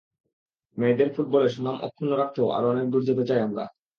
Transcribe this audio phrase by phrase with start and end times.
[0.77, 3.63] মেয়েদের ফুটবলে সুনাম অক্ষুণ্ন রাখতে আরও অনেক দূরে যেতে চাই আমরা।